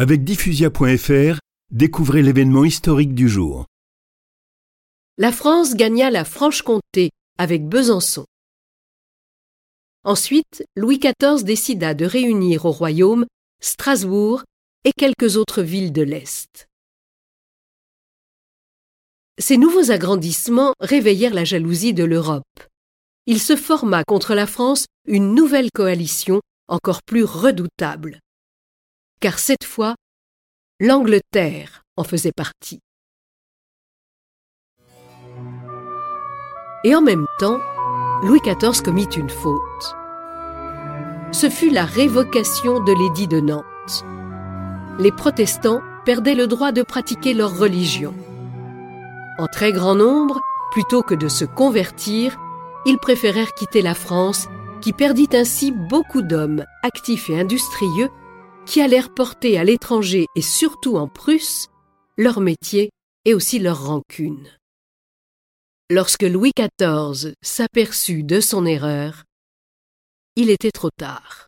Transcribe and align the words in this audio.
Avec 0.00 0.22
diffusia.fr, 0.22 1.40
découvrez 1.72 2.22
l'événement 2.22 2.64
historique 2.64 3.16
du 3.16 3.28
jour. 3.28 3.66
La 5.16 5.32
France 5.32 5.74
gagna 5.74 6.08
la 6.08 6.24
Franche-Comté 6.24 7.10
avec 7.36 7.66
Besançon. 7.66 8.24
Ensuite, 10.04 10.62
Louis 10.76 11.00
XIV 11.00 11.42
décida 11.42 11.94
de 11.94 12.04
réunir 12.04 12.64
au 12.64 12.70
royaume 12.70 13.26
Strasbourg 13.60 14.44
et 14.84 14.92
quelques 14.96 15.36
autres 15.36 15.62
villes 15.62 15.92
de 15.92 16.02
l'Est. 16.02 16.68
Ces 19.40 19.56
nouveaux 19.56 19.90
agrandissements 19.90 20.74
réveillèrent 20.78 21.34
la 21.34 21.44
jalousie 21.44 21.92
de 21.92 22.04
l'Europe. 22.04 22.44
Il 23.26 23.40
se 23.40 23.56
forma 23.56 24.04
contre 24.04 24.36
la 24.36 24.46
France 24.46 24.86
une 25.08 25.34
nouvelle 25.34 25.70
coalition 25.74 26.40
encore 26.68 27.02
plus 27.02 27.24
redoutable. 27.24 28.20
Car 29.20 29.40
cette 29.40 29.64
fois, 29.64 29.96
l'Angleterre 30.78 31.82
en 31.96 32.04
faisait 32.04 32.32
partie. 32.32 32.78
Et 36.84 36.94
en 36.94 37.02
même 37.02 37.26
temps, 37.40 37.58
Louis 38.22 38.38
XIV 38.40 38.80
commit 38.80 39.08
une 39.16 39.28
faute. 39.28 39.96
Ce 41.32 41.50
fut 41.50 41.70
la 41.70 41.84
révocation 41.84 42.78
de 42.78 42.92
l'édit 42.92 43.26
de 43.26 43.40
Nantes. 43.40 44.04
Les 45.00 45.10
protestants 45.10 45.82
perdaient 46.04 46.36
le 46.36 46.46
droit 46.46 46.70
de 46.70 46.82
pratiquer 46.82 47.34
leur 47.34 47.58
religion. 47.58 48.14
En 49.38 49.46
très 49.48 49.72
grand 49.72 49.96
nombre, 49.96 50.40
plutôt 50.70 51.02
que 51.02 51.16
de 51.16 51.26
se 51.26 51.44
convertir, 51.44 52.38
ils 52.86 52.98
préférèrent 52.98 53.54
quitter 53.54 53.82
la 53.82 53.94
France, 53.94 54.46
qui 54.80 54.92
perdit 54.92 55.28
ainsi 55.32 55.72
beaucoup 55.72 56.22
d'hommes 56.22 56.64
actifs 56.84 57.28
et 57.30 57.40
industrieux 57.40 58.10
qui 58.68 58.82
allèrent 58.82 59.14
porter 59.14 59.58
à 59.58 59.64
l'étranger 59.64 60.26
et 60.36 60.42
surtout 60.42 60.98
en 60.98 61.08
Prusse 61.08 61.68
leur 62.18 62.40
métier 62.40 62.90
et 63.24 63.32
aussi 63.32 63.58
leur 63.58 63.86
rancune. 63.86 64.46
Lorsque 65.90 66.22
Louis 66.22 66.52
XIV 66.54 67.32
s'aperçut 67.40 68.24
de 68.24 68.40
son 68.40 68.66
erreur, 68.66 69.24
il 70.36 70.50
était 70.50 70.70
trop 70.70 70.90
tard. 70.90 71.47